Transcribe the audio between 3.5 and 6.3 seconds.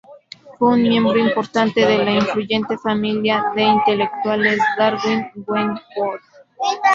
de intelectuales Darwin-Wedgwood.